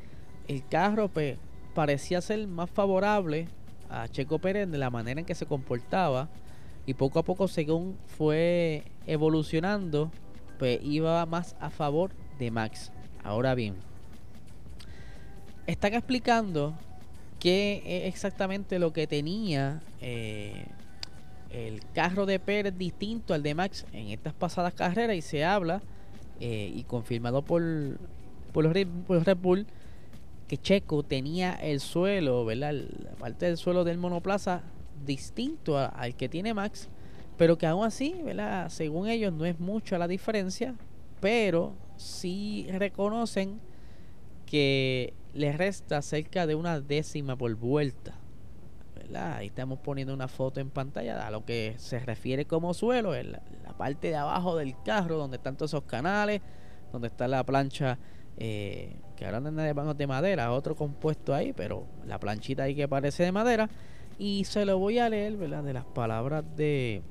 el 0.48 0.66
carro 0.66 1.08
pues, 1.08 1.38
parecía 1.74 2.20
ser 2.20 2.46
más 2.46 2.70
favorable 2.70 3.48
a 3.90 4.08
Checo 4.08 4.38
Pérez 4.38 4.70
de 4.70 4.78
la 4.78 4.90
manera 4.90 5.20
en 5.20 5.26
que 5.26 5.34
se 5.34 5.46
comportaba 5.46 6.28
y 6.86 6.94
poco 6.94 7.18
a 7.18 7.22
poco 7.22 7.48
según 7.48 7.96
fue 8.06 8.84
evolucionando 9.06 10.10
pues 10.58 10.78
iba 10.82 11.24
más 11.26 11.56
a 11.60 11.70
favor 11.70 12.10
de 12.38 12.50
Max. 12.50 12.92
Ahora 13.22 13.54
bien 13.54 13.74
están 15.66 15.94
explicando 15.94 16.74
qué 17.38 17.82
es 17.86 18.14
exactamente 18.14 18.78
lo 18.78 18.92
que 18.92 19.06
tenía 19.06 19.80
eh, 20.00 20.66
el 21.50 21.80
carro 21.92 22.26
de 22.26 22.38
Pérez 22.38 22.76
distinto 22.76 23.34
al 23.34 23.42
de 23.42 23.54
Max 23.54 23.86
en 23.92 24.08
estas 24.08 24.34
pasadas 24.34 24.74
carreras 24.74 25.16
y 25.16 25.22
se 25.22 25.44
habla 25.44 25.80
eh, 26.40 26.72
y 26.74 26.84
confirmado 26.84 27.42
por, 27.42 27.62
por, 28.52 28.64
los 28.64 28.72
Red, 28.72 28.88
Bull 29.36 29.66
que 30.48 30.58
Checo 30.58 31.02
tenía 31.02 31.54
el 31.54 31.80
suelo, 31.80 32.44
¿verdad? 32.44 32.72
La 32.72 33.12
parte 33.12 33.46
del 33.46 33.56
suelo 33.56 33.84
del 33.84 33.98
monoplaza 33.98 34.62
distinto 35.06 35.78
al 35.78 36.14
que 36.16 36.28
tiene 36.28 36.54
Max, 36.54 36.88
pero 37.36 37.58
que 37.58 37.66
aún 37.66 37.84
así, 37.84 38.14
¿verdad? 38.24 38.68
Según 38.68 39.08
ellos 39.08 39.32
no 39.32 39.44
es 39.44 39.58
mucha 39.58 39.98
la 39.98 40.08
diferencia, 40.08 40.74
pero 41.20 41.74
sí 41.96 42.66
reconocen 42.70 43.60
que 44.46 45.14
le 45.32 45.52
resta 45.52 46.02
cerca 46.02 46.46
de 46.46 46.54
una 46.54 46.80
décima 46.80 47.36
por 47.36 47.54
vuelta. 47.54 48.14
¿verdad? 48.94 49.36
Ahí 49.36 49.46
estamos 49.48 49.78
poniendo 49.80 50.14
una 50.14 50.28
foto 50.28 50.60
en 50.60 50.70
pantalla 50.70 51.26
a 51.26 51.30
lo 51.30 51.44
que 51.44 51.74
se 51.78 51.98
refiere 51.98 52.44
como 52.44 52.74
suelo, 52.74 53.14
en 53.14 53.32
la, 53.32 53.42
parte 53.76 54.08
de 54.08 54.16
abajo 54.16 54.56
del 54.56 54.74
carro, 54.84 55.16
donde 55.16 55.36
están 55.36 55.56
todos 55.56 55.70
esos 55.70 55.84
canales, 55.84 56.40
donde 56.92 57.08
está 57.08 57.28
la 57.28 57.44
plancha, 57.44 57.98
eh, 58.36 58.96
que 59.16 59.26
ahora 59.26 59.40
no 59.40 59.48
es 59.48 59.98
de 59.98 60.06
madera, 60.06 60.52
otro 60.52 60.74
compuesto 60.74 61.34
ahí, 61.34 61.52
pero 61.52 61.86
la 62.06 62.18
planchita 62.18 62.64
ahí 62.64 62.74
que 62.74 62.88
parece 62.88 63.22
de 63.22 63.32
madera. 63.32 63.68
Y 64.18 64.44
se 64.44 64.64
lo 64.64 64.78
voy 64.78 64.98
a 64.98 65.08
leer, 65.08 65.36
¿verdad? 65.36 65.64
De 65.64 65.72
las 65.72 65.84
palabras 65.84 66.44
de 66.56 67.02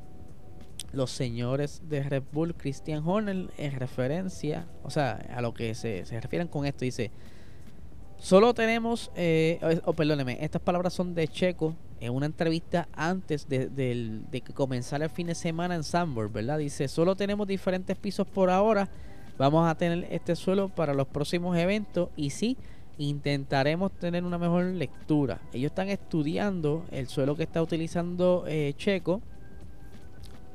los 0.94 1.12
señores 1.12 1.82
de 1.90 2.04
Red 2.04 2.24
Bull, 2.32 2.56
Christian 2.56 3.08
Horner, 3.08 3.50
en 3.58 3.72
referencia, 3.80 4.68
o 4.84 4.90
sea, 4.90 5.14
a 5.36 5.42
lo 5.42 5.54
que 5.54 5.76
se, 5.76 6.06
se 6.06 6.20
refieren 6.20 6.48
con 6.48 6.66
esto, 6.66 6.86
dice 6.86 7.12
Solo 8.24 8.54
tenemos, 8.54 9.12
eh, 9.18 9.82
oh, 9.84 9.92
perdóneme, 9.92 10.38
estas 10.40 10.62
palabras 10.62 10.94
son 10.94 11.14
de 11.14 11.28
Checo 11.28 11.76
en 12.04 12.14
una 12.14 12.26
entrevista 12.26 12.90
antes 12.94 13.48
de, 13.48 14.22
que 14.32 14.54
comenzara 14.54 15.06
el 15.06 15.10
fin 15.10 15.28
de 15.28 15.36
semana 15.36 15.76
en 15.76 15.84
Sambor, 15.84 16.30
¿verdad? 16.30 16.58
Dice, 16.58 16.90
solo 16.90 17.16
tenemos 17.16 17.48
diferentes 17.48 17.96
pisos 17.96 18.28
por 18.28 18.50
ahora, 18.50 18.90
vamos 19.38 19.70
a 19.70 19.76
tener 19.76 20.06
este 20.12 20.36
suelo 20.36 20.68
para 20.68 20.94
los 20.94 21.08
próximos 21.08 21.58
eventos 21.58 22.10
y 22.18 22.32
sí, 22.32 22.58
intentaremos 22.98 23.90
tener 23.94 24.26
una 24.26 24.38
mejor 24.38 24.66
lectura. 24.66 25.40
Ellos 25.54 25.72
están 25.72 25.88
estudiando 25.88 26.84
el 26.92 27.08
suelo 27.08 27.38
que 27.38 27.44
está 27.44 27.62
utilizando 27.62 28.44
eh, 28.48 28.74
Checo, 28.76 29.22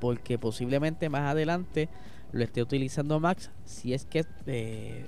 porque 0.00 0.38
posiblemente 0.38 1.08
más 1.08 1.30
adelante 1.30 1.88
lo 2.30 2.44
esté 2.44 2.60
utilizando 2.60 3.20
Max, 3.20 3.50
si 3.64 3.94
es 3.94 4.04
que 4.04 4.26
eh, 4.46 5.06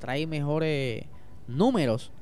trae 0.00 0.26
mejores 0.26 1.06
números. 1.46 2.12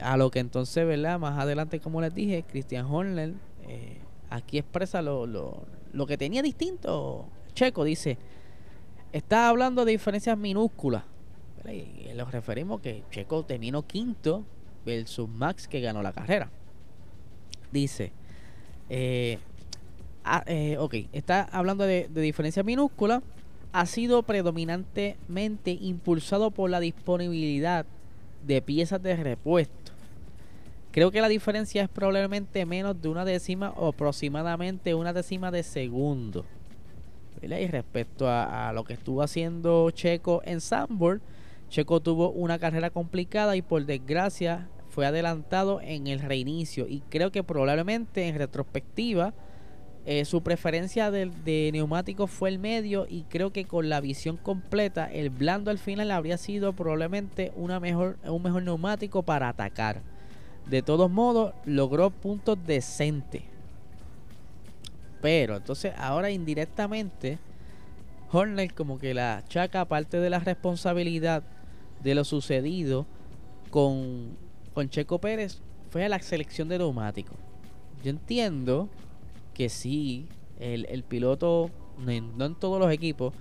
A 0.00 0.16
lo 0.16 0.30
que 0.30 0.38
entonces, 0.38 0.86
¿verdad? 0.86 1.18
Más 1.18 1.38
adelante, 1.38 1.80
como 1.80 2.00
les 2.00 2.14
dije, 2.14 2.44
Christian 2.48 2.86
Horner 2.86 3.34
eh, 3.66 3.98
aquí 4.30 4.58
expresa 4.58 5.02
lo, 5.02 5.26
lo, 5.26 5.62
lo, 5.92 6.06
que 6.06 6.16
tenía 6.16 6.42
distinto. 6.42 7.26
Checo 7.54 7.84
dice, 7.84 8.18
está 9.12 9.48
hablando 9.48 9.84
de 9.84 9.92
diferencias 9.92 10.36
minúsculas. 10.38 11.04
Y 11.66 12.14
nos 12.14 12.32
referimos 12.32 12.80
que 12.80 13.02
Checo 13.10 13.44
terminó 13.44 13.86
quinto 13.86 14.44
versus 14.86 15.28
Max 15.28 15.68
que 15.68 15.80
ganó 15.80 16.02
la 16.02 16.12
carrera. 16.12 16.50
Dice, 17.72 18.12
eh, 18.88 19.38
ah, 20.24 20.42
eh, 20.46 20.76
ok, 20.78 20.94
está 21.12 21.42
hablando 21.52 21.84
de, 21.84 22.08
de 22.08 22.20
diferencias 22.22 22.64
minúsculas. 22.64 23.22
Ha 23.72 23.84
sido 23.84 24.22
predominantemente 24.22 25.72
impulsado 25.72 26.50
por 26.50 26.70
la 26.70 26.80
disponibilidad 26.80 27.84
de 28.46 28.62
piezas 28.62 29.02
de 29.02 29.16
repuesto. 29.16 29.77
Creo 30.98 31.12
que 31.12 31.20
la 31.20 31.28
diferencia 31.28 31.84
es 31.84 31.88
probablemente 31.88 32.66
menos 32.66 33.00
de 33.00 33.08
una 33.08 33.24
décima 33.24 33.70
o 33.76 33.86
aproximadamente 33.86 34.96
una 34.96 35.12
décima 35.12 35.52
de 35.52 35.62
segundo. 35.62 36.44
Y 37.40 37.46
respecto 37.68 38.28
a, 38.28 38.72
lo 38.74 38.82
que 38.82 38.94
estuvo 38.94 39.22
haciendo 39.22 39.88
Checo 39.92 40.42
en 40.44 40.60
Sambor, 40.60 41.20
Checo 41.68 42.00
tuvo 42.00 42.30
una 42.30 42.58
carrera 42.58 42.90
complicada 42.90 43.54
y 43.54 43.62
por 43.62 43.86
desgracia 43.86 44.66
fue 44.88 45.06
adelantado 45.06 45.80
en 45.80 46.08
el 46.08 46.18
reinicio. 46.18 46.88
Y 46.88 46.98
creo 47.08 47.30
que 47.30 47.44
probablemente 47.44 48.26
en 48.26 48.36
retrospectiva 48.36 49.34
eh, 50.04 50.24
su 50.24 50.42
preferencia 50.42 51.12
de, 51.12 51.26
de 51.44 51.70
neumáticos 51.72 52.28
fue 52.28 52.48
el 52.48 52.58
medio 52.58 53.06
y 53.08 53.22
creo 53.28 53.52
que 53.52 53.66
con 53.66 53.88
la 53.88 54.00
visión 54.00 54.36
completa 54.36 55.06
el 55.06 55.30
blando 55.30 55.70
al 55.70 55.78
final 55.78 56.10
habría 56.10 56.38
sido 56.38 56.72
probablemente 56.72 57.52
una 57.54 57.78
mejor, 57.78 58.18
un 58.24 58.42
mejor 58.42 58.64
neumático 58.64 59.22
para 59.22 59.48
atacar. 59.48 60.02
De 60.68 60.82
todos 60.82 61.10
modos, 61.10 61.54
logró 61.64 62.10
puntos 62.10 62.58
decentes. 62.66 63.42
Pero 65.20 65.56
entonces 65.56 65.92
ahora 65.96 66.30
indirectamente 66.30 67.38
Horner 68.30 68.74
como 68.74 68.98
que 68.98 69.14
la 69.14 69.42
chaca 69.48 69.86
parte 69.86 70.18
de 70.18 70.30
la 70.30 70.38
responsabilidad 70.38 71.42
de 72.02 72.14
lo 72.14 72.24
sucedido 72.24 73.06
con, 73.70 74.36
con 74.74 74.90
Checo 74.90 75.18
Pérez 75.18 75.60
fue 75.90 76.04
a 76.04 76.08
la 76.08 76.20
selección 76.20 76.68
de 76.68 76.78
neumáticos. 76.78 77.36
Yo 78.04 78.10
entiendo 78.10 78.88
que 79.54 79.68
sí, 79.68 80.26
el, 80.60 81.02
piloto, 81.04 81.70
no 81.98 82.10
en, 82.44 82.54
todos 82.54 82.78
los 82.78 82.92
equipos, 82.92 83.32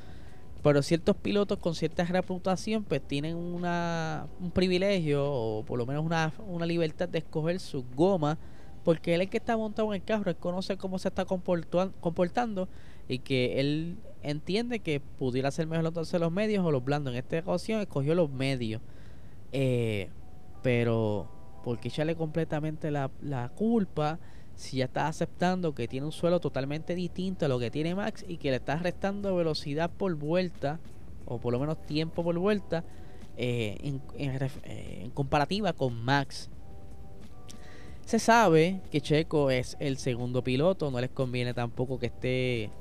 pero 0.68 0.82
ciertos 0.82 1.16
pilotos 1.16 1.60
con 1.60 1.76
cierta 1.76 2.04
reputación 2.04 2.84
pues 2.84 3.02
tienen 3.02 3.38
una, 3.38 4.28
un 4.42 4.52
privilegio 4.52 5.24
o 5.26 5.64
por 5.64 5.80
lo 5.80 5.86
menos 5.86 6.04
una, 6.04 6.34
una 6.46 6.66
libertad 6.66 7.08
de 7.08 7.20
escoger 7.20 7.62
su 7.62 7.86
goma 7.96 8.38
porque 8.84 9.16
él 9.16 9.22
es 9.22 9.28
el 9.28 9.30
que 9.30 9.38
está 9.38 9.56
montado 9.56 9.94
en 9.94 10.02
el 10.02 10.06
carro, 10.06 10.30
él 10.30 10.36
conoce 10.36 10.76
cómo 10.76 11.00
se 11.00 11.08
está 11.08 11.24
comportando 11.24 12.68
y 13.08 13.20
que 13.20 13.62
él 13.62 13.96
entiende 14.24 14.80
que 14.80 15.00
pudiera 15.00 15.52
ser 15.52 15.68
mejor 15.68 15.86
entonces 15.86 16.20
los 16.20 16.34
medios 16.34 16.66
o 16.66 16.72
los 16.72 16.84
blandos. 16.84 17.14
En 17.14 17.20
esta 17.20 17.40
ocasión 17.40 17.80
escogió 17.80 18.14
los 18.14 18.30
medios. 18.30 18.82
Eh, 19.54 20.10
pero 20.64 21.30
porque 21.64 21.88
echarle 21.88 22.18
completamente 22.18 22.92
la, 22.92 23.10
la 23.22 23.50
culpa 23.50 24.20
si 24.58 24.78
ya 24.78 24.86
está 24.86 25.08
aceptando 25.08 25.76
que 25.76 25.88
tiene 25.88 26.08
un 26.08 26.12
suelo 26.12 26.40
totalmente 26.40 26.96
distinto 26.96 27.46
a 27.46 27.48
lo 27.48 27.60
que 27.60 27.70
tiene 27.70 27.94
Max 27.94 28.26
y 28.28 28.38
que 28.38 28.50
le 28.50 28.58
está 28.58 28.76
restando 28.76 29.36
velocidad 29.36 29.90
por 29.90 30.16
vuelta, 30.16 30.80
o 31.26 31.38
por 31.38 31.54
lo 31.54 31.60
menos 31.60 31.86
tiempo 31.86 32.24
por 32.24 32.38
vuelta, 32.40 32.84
eh, 33.38 33.78
en, 33.84 34.02
eh, 34.18 35.02
en, 35.04 35.12
comparativa 35.12 35.74
con 35.74 36.04
Max. 36.04 36.50
Se 38.04 38.18
sabe 38.18 38.82
que 38.92 39.00
Checo 39.00 39.52
es 39.52 39.78
el 39.80 39.98
segundo 39.98 40.44
piloto, 40.44 40.90
no 40.90 41.00
les 41.00 41.12
conviene 41.12 41.54
tampoco 41.54 42.00
que 42.00 42.08
esté 42.08 42.72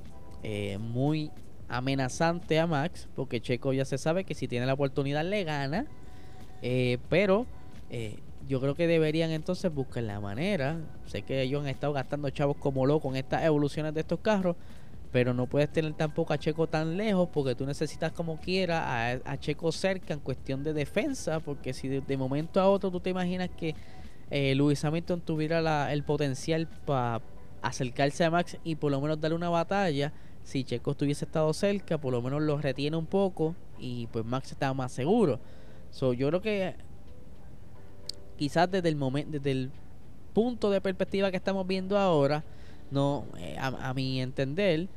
eh, 0.42 0.78
muy 0.78 1.30
amenazante 1.68 2.59
a 2.59 2.66
Max, 2.66 3.06
porque 3.14 3.42
Checo 3.42 3.75
ya 3.75 3.85
se 3.85 3.99
sabe 3.99 4.25
que 4.25 4.35
si 4.35 4.49
tiene 4.49 4.64
la 4.64 4.73
oportunidad 4.73 5.26
le 5.26 5.45
gana, 5.45 5.87
pero 7.11 7.47
yo 8.49 8.61
creo 8.61 8.75
que 8.75 8.87
deberían 8.87 9.31
entonces 9.31 9.73
buscar 9.73 10.03
la 10.05 10.21
manera. 10.21 10.79
Sé 11.07 11.23
que 11.23 11.43
ellos 11.43 11.62
han 11.62 11.69
estado 11.69 11.93
gastando 11.93 12.31
chavos 12.31 12.57
como 12.59 12.87
locos 12.87 13.12
en 13.12 13.17
estas 13.17 13.45
evoluciones 13.45 13.95
de 13.95 14.00
estos 14.00 14.21
carros, 14.21 14.57
pero 15.12 15.35
no 15.35 15.47
puedes 15.47 15.73
tener 15.73 15.93
tampoco 15.95 16.33
a 16.33 16.38
Checo 16.38 16.67
tan 16.67 16.97
lejos 16.97 17.29
porque 17.33 17.55
tú 17.55 17.67
necesitas 17.67 18.12
como 18.12 18.38
quiera 18.38 19.19
a, 19.25 19.37
Checo 19.38 19.73
cerca 19.73 20.15
en 20.15 20.21
cuestión 20.21 20.62
de 20.62 20.73
defensa, 20.73 21.41
porque 21.41 21.73
si 21.73 21.88
de, 21.88 22.17
momento 22.17 22.61
a 22.61 22.69
otro 22.69 22.91
tú 22.91 23.00
te 23.00 23.11
imaginas 23.11 23.50
que 23.50 23.75
eh, 24.31 24.55
Lewis 24.55 24.85
Hamilton 24.85 25.21
tuviera 25.21 25.93
el 25.93 26.03
potencial 26.05 26.69
para 26.85 27.23
acercarse 27.62 28.25
a 28.25 28.31
Max 28.31 28.59
y 28.62 28.76
por 28.76 28.91
lo 28.91 29.00
menos 29.00 29.21
darle 29.21 29.37
una 29.37 29.49
batalla, 29.49 30.12
si 30.45 30.62
Checo 30.62 30.93
estuviese 30.93 31.25
estado 31.25 31.53
cerca, 31.53 31.99
por 31.99 32.12
lo 32.12 32.23
menos 32.23 32.43
lo 32.43 32.59
retiene 32.59 32.97
un 32.97 33.07
poco 33.07 33.57
y 33.79 34.07
pues 34.09 34.25
Max 34.25 34.53
estaba 34.53 34.75
más 34.75 34.93
seguro. 34.93 35.41
So, 35.91 36.12
yo 36.12 36.29
creo 36.29 36.43
que 36.43 36.75
quizás 38.37 38.71
desde 38.71 38.88
el 38.88 38.97
momento, 38.97 39.33
desde 39.33 39.50
el 39.52 39.71
punto 40.33 40.71
de 40.71 40.81
perspectiva 40.81 41.31
que 41.31 41.37
estamos 41.37 41.66
viendo 41.66 41.99
ahora, 41.99 42.45
no, 42.90 43.25
eh, 43.38 43.57
a, 43.59 43.93
mi 43.95 44.21
entender, 44.21 44.88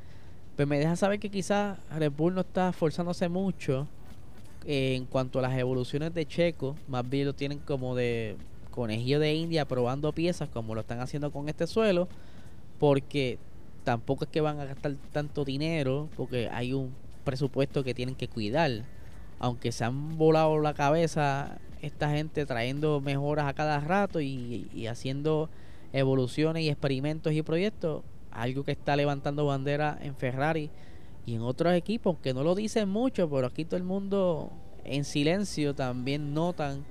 pues 0.56 0.68
me 0.68 0.78
deja 0.78 0.96
saber 0.96 1.20
que 1.20 1.30
quizás 1.30 1.80
Red 1.98 2.12
Bull 2.12 2.36
no 2.36 2.42
está 2.42 2.70
esforzándose 2.70 3.30
mucho 3.30 3.88
en 4.66 5.06
cuanto 5.06 5.40
a 5.40 5.42
las 5.42 5.58
evoluciones 5.58 6.14
de 6.14 6.26
Checo, 6.26 6.76
más 6.88 7.10
bien 7.10 7.26
lo 7.26 7.34
tienen 7.34 7.60
como 7.60 7.96
de 7.96 8.36
conejillo 8.70 9.20
de 9.20 9.34
India 9.34 9.66
probando 9.66 10.12
piezas 10.12 10.50
como 10.50 10.76
lo 10.76 10.82
están 10.82 11.00
haciendo 11.00 11.32
con 11.32 11.50
este 11.50 11.66
suelo, 11.66 12.08
porque 12.78 13.40
tampoco 13.84 14.26
es 14.26 14.30
que 14.30 14.42
van 14.42 14.60
a 14.60 14.66
gastar 14.66 14.96
tanto 15.12 15.46
dinero 15.46 16.10
porque 16.16 16.50
hay 16.52 16.74
un 16.74 16.94
presupuesto 17.24 17.84
que 17.84 17.94
tienen 17.94 18.16
que 18.16 18.28
cuidar. 18.28 18.72
Aunque 19.40 19.72
se 19.72 19.86
han 19.86 20.18
volado 20.18 20.60
la 20.60 20.74
cabeza 20.74 21.60
esta 21.82 22.10
gente 22.12 22.46
trayendo 22.46 23.02
mejoras 23.02 23.48
a 23.48 23.54
cada 23.54 23.80
rato 23.80 24.20
y, 24.22 24.88
haciendo 24.88 25.50
evoluciones 25.94 26.64
y 26.64 26.70
experimentos 26.70 27.34
y 27.34 27.42
proyectos, 27.42 28.04
algo 28.32 28.64
que 28.64 28.72
está 28.72 28.96
levantando 28.96 29.46
bandera 29.46 29.98
en 30.02 30.16
Ferrari 30.16 30.70
y 31.26 31.36
en 31.36 31.42
otros 31.42 31.74
equipos, 31.74 32.18
que 32.22 32.34
no 32.34 32.44
lo 32.44 32.56
dicen 32.56 32.90
mucho, 32.90 33.30
pero 33.30 33.48
aquí 33.48 33.66
todo 33.66 33.78
el 33.78 33.84
mundo 33.84 34.52
en 34.84 35.04
silencio 35.04 35.74
también 35.74 36.34
notan 36.34 36.84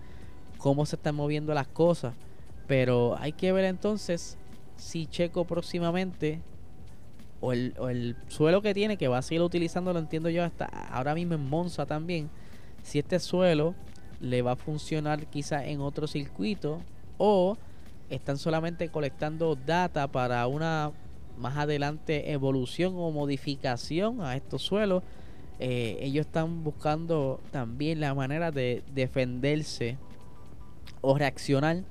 cómo 0.59 0.87
se 0.87 0.97
están 0.97 1.15
moviendo 1.15 1.55
las 1.55 1.69
cosas. 1.69 2.15
Pero 2.67 3.17
hay 3.19 3.33
que 3.33 3.53
ver 3.53 3.65
entonces 3.65 4.37
si 4.77 5.07
Checo 5.07 5.45
próximamente 5.45 6.41
o 7.41 7.53
el, 7.53 7.75
o 7.79 7.89
el 7.89 8.17
suelo 8.29 8.63
que 8.63 8.75
tiene, 8.75 8.97
que 8.97 9.09
va 9.09 9.19
a 9.19 9.23
seguir 9.23 9.43
utilizando, 9.43 9.93
lo 9.93 9.99
entiendo 9.99 10.29
yo 10.29 10.45
hasta 10.45 10.67
ahora 10.67 11.15
mismo 11.15 11.35
en 11.35 11.49
Monza 11.49 11.87
también, 11.87 12.29
si 12.83 12.99
este 12.99 13.19
suelo 13.21 13.75
le 14.21 14.43
va 14.43 14.53
a 14.53 14.57
funcionar 14.57 15.27
quizá 15.27 15.65
en 15.67 15.81
otro 15.81 16.07
circuito 16.07 16.81
o 17.19 17.57
están 18.11 18.39
solamente 18.39 18.89
colectando 18.89 19.55
data 19.55 20.09
para 20.09 20.47
una 20.47 20.93
más 21.37 21.57
adelante 21.57 22.33
evolución 22.33 22.95
o 22.97 23.11
modificación 23.11 24.21
a 24.21 24.37
estos 24.37 24.63
suelos. 24.63 25.03
Eh, 25.61 25.99
ellos 26.01 26.27
están 26.27 26.65
buscando 26.65 27.41
también 27.51 28.01
la 28.01 28.15
manera 28.15 28.51
de 28.51 28.83
defenderse 28.95 29.99
o 31.01 31.19
reaccionar 31.19 31.85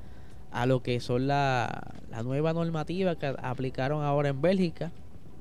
a 0.52 0.66
lo 0.66 0.82
que 0.82 1.00
son 1.00 1.28
la, 1.28 1.94
la 2.10 2.24
nueva 2.24 2.54
normativa 2.54 3.18
que 3.18 3.36
aplicaron 3.42 4.04
ahora 4.04 4.30
en 4.30 4.42
Bélgica 4.42 4.92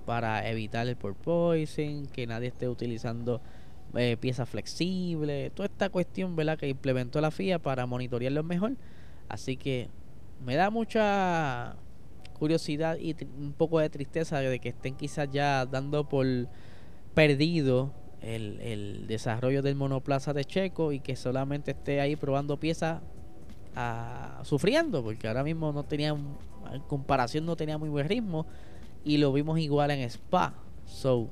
para 0.04 0.48
evitar 0.48 0.86
el 0.86 0.96
porpoising, 0.96 2.06
que 2.06 2.26
nadie 2.26 2.48
esté 2.48 2.68
utilizando 2.68 3.40
eh, 3.96 4.16
piezas 4.16 4.48
flexibles, 4.48 5.52
toda 5.54 5.66
esta 5.66 5.88
cuestión 5.88 6.36
¿verdad? 6.36 6.58
que 6.58 6.68
implementó 6.68 7.20
la 7.20 7.30
FIA 7.30 7.58
para 7.58 7.86
monitorearlo 7.86 8.42
mejor. 8.42 8.76
Así 9.28 9.56
que 9.56 9.88
me 10.44 10.54
da 10.54 10.70
mucha 10.70 11.76
curiosidad 12.38 12.98
y 12.98 13.16
un 13.38 13.52
poco 13.52 13.80
de 13.80 13.88
tristeza 13.88 14.40
de 14.40 14.58
que 14.58 14.68
estén 14.70 14.94
quizás 14.94 15.30
ya 15.30 15.64
dando 15.66 16.08
por 16.08 16.26
perdido 17.14 17.92
el, 18.20 18.60
el 18.60 19.06
desarrollo 19.06 19.62
del 19.62 19.74
monoplaza 19.74 20.32
de 20.32 20.44
Checo 20.44 20.92
y 20.92 21.00
que 21.00 21.16
solamente 21.16 21.70
esté 21.70 22.00
ahí 22.00 22.16
probando 22.16 22.58
piezas 22.58 23.00
a, 23.74 24.40
sufriendo, 24.44 25.02
porque 25.02 25.28
ahora 25.28 25.44
mismo 25.44 25.72
no 25.72 25.84
tenía, 25.84 26.10
en 26.10 26.80
comparación 26.88 27.46
no 27.46 27.56
tenía 27.56 27.78
muy 27.78 27.88
buen 27.88 28.08
ritmo 28.08 28.46
y 29.04 29.18
lo 29.18 29.32
vimos 29.32 29.58
igual 29.58 29.90
en 29.92 30.00
Spa. 30.10 30.54
So, 30.86 31.28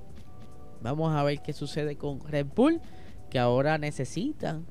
vamos 0.85 1.15
a 1.15 1.23
ver 1.23 1.41
qué 1.41 1.53
sucede 1.53 1.97
con 1.97 2.21
Red 2.21 2.47
Bull, 2.55 2.81
que 3.31 3.39
ahora 3.39 3.79
necesitan 3.79 4.67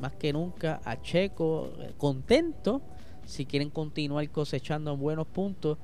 más 0.00 0.12
que 0.14 0.32
nunca 0.32 0.80
a 0.84 1.00
Checo 1.00 1.72
eh, 1.80 1.94
contento 1.96 2.82
si 3.24 3.46
quieren 3.46 3.70
continuar 3.70 4.28
cosechando 4.30 4.96
buenos 4.96 5.26
puntos 5.26 5.78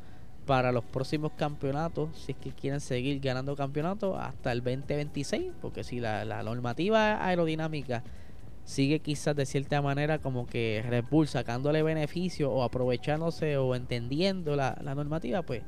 para 0.47 0.73
los 0.73 0.85
próximos 0.85 1.33
campeonatos, 1.37 2.11
si 2.17 2.33
es 2.33 2.39
que 2.39 2.51
quieren 2.53 2.81
seguir 2.81 3.21
ganando 3.21 3.57
campeonatos 3.57 4.17
hasta 4.19 4.53
el 4.53 4.63
2026, 4.63 5.53
porque 5.61 5.85
si 5.85 6.01
la, 6.01 6.25
la 6.25 6.43
normativa 6.43 7.25
aerodinámica 7.25 8.03
sigue 8.65 9.01
quizás 9.01 9.35
de 9.35 9.47
cierta 9.47 9.83
manera 9.83 10.19
como 10.19 10.47
que 10.47 10.85
Red 10.89 11.05
Bull 11.11 11.27
sacándole 11.27 11.83
beneficio 11.83 12.51
o 12.51 12.63
aprovechándose 12.63 13.57
o 13.57 13.75
entendiendo 13.75 14.55
la, 14.57 14.79
la 14.83 14.95
normativa, 14.95 15.43
pues 15.43 15.63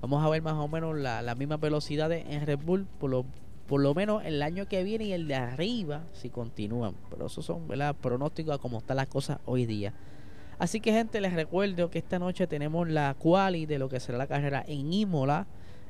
vamos 0.00 0.24
a 0.24 0.28
ver 0.28 0.42
más 0.42 0.54
o 0.54 0.68
menos 0.68 0.96
las 0.96 1.22
la 1.24 1.34
mismas 1.34 1.60
velocidades 1.60 2.24
en 2.28 2.46
Red 2.46 2.58
Bull 2.58 2.86
por 2.98 3.10
lo, 3.10 3.26
por 3.70 3.80
lo 3.80 3.94
menos 3.94 4.24
el 4.24 4.42
año 4.42 4.66
que 4.66 4.82
viene 4.82 5.04
y 5.04 5.12
el 5.12 5.28
de 5.28 5.36
arriba 5.36 6.02
si 6.12 6.28
continúan. 6.28 6.96
Pero 7.08 7.26
esos 7.26 7.46
son 7.46 7.68
¿verdad? 7.68 7.94
pronósticos 7.94 8.56
a 8.56 8.58
cómo 8.58 8.78
están 8.78 8.96
las 8.96 9.06
cosas 9.06 9.38
hoy 9.46 9.64
día. 9.64 9.94
Así 10.58 10.80
que 10.80 10.92
gente, 10.92 11.20
les 11.20 11.32
recuerdo 11.34 11.88
que 11.88 12.00
esta 12.00 12.18
noche 12.18 12.48
tenemos 12.48 12.88
la 12.88 13.14
quali 13.16 13.66
de 13.66 13.78
lo 13.78 13.88
que 13.88 14.00
será 14.00 14.18
la 14.18 14.26
carrera 14.26 14.64
en 14.66 14.92
Imola 14.92 15.46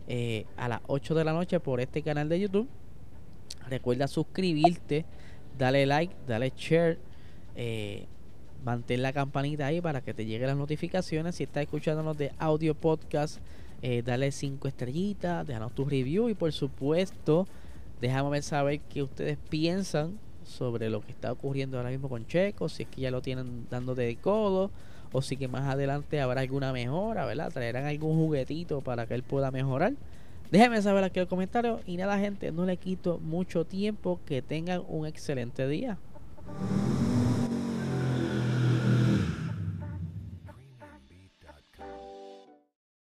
eh, 0.08 0.44
a 0.58 0.68
las 0.68 0.82
8 0.88 1.14
de 1.14 1.24
la 1.24 1.32
noche 1.32 1.58
por 1.58 1.80
este 1.80 2.02
canal 2.02 2.28
de 2.28 2.40
YouTube. 2.40 2.68
Recuerda 3.66 4.08
suscribirte, 4.08 5.06
dale 5.56 5.86
like, 5.86 6.14
dale 6.28 6.52
share. 6.54 6.98
Eh, 7.56 8.04
mantén 8.62 9.00
la 9.00 9.14
campanita 9.14 9.64
ahí 9.64 9.80
para 9.80 10.02
que 10.02 10.12
te 10.12 10.26
lleguen 10.26 10.48
las 10.48 10.56
notificaciones. 10.58 11.36
Si 11.36 11.44
estás 11.44 11.62
escuchándonos 11.62 12.18
de 12.18 12.30
audio 12.38 12.74
podcast, 12.74 13.38
eh, 13.80 14.02
dale 14.04 14.32
5 14.32 14.68
estrellitas, 14.68 15.46
déjanos 15.46 15.74
tu 15.74 15.86
review 15.86 16.28
y 16.28 16.34
por 16.34 16.52
supuesto, 16.52 17.46
déjame 18.00 18.42
saber 18.42 18.80
qué 18.80 19.02
ustedes 19.02 19.38
piensan 19.48 20.18
sobre 20.44 20.90
lo 20.90 21.00
que 21.00 21.12
está 21.12 21.32
ocurriendo 21.32 21.76
ahora 21.76 21.90
mismo 21.90 22.08
con 22.08 22.26
Checo, 22.26 22.68
si 22.68 22.82
es 22.82 22.88
que 22.88 23.00
ya 23.00 23.10
lo 23.10 23.22
tienen 23.22 23.66
dando 23.70 23.94
de 23.94 24.16
codo 24.16 24.70
o 25.12 25.22
si 25.22 25.36
que 25.36 25.48
más 25.48 25.68
adelante 25.68 26.20
habrá 26.20 26.40
alguna 26.40 26.72
mejora, 26.72 27.24
¿verdad? 27.24 27.52
Traerán 27.52 27.86
algún 27.86 28.16
juguetito 28.16 28.80
para 28.80 29.06
que 29.06 29.14
él 29.14 29.22
pueda 29.22 29.50
mejorar. 29.50 29.94
Déjenme 30.50 30.82
saber 30.82 31.04
aquí 31.04 31.20
en 31.20 31.22
el 31.22 31.28
comentario 31.28 31.80
y 31.86 31.96
nada 31.96 32.18
gente, 32.18 32.50
no 32.50 32.64
le 32.64 32.76
quito 32.76 33.18
mucho 33.18 33.64
tiempo, 33.64 34.20
que 34.26 34.42
tengan 34.42 34.82
un 34.88 35.06
excelente 35.06 35.68
día. 35.68 35.98